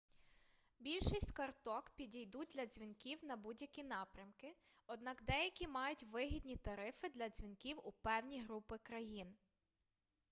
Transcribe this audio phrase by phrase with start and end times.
[0.79, 4.55] більшість карток підійдуть для дзвінків на будь-які напрямки
[4.87, 9.35] однак деякі мають вигідні тарифи для дзвінків у певні групи країн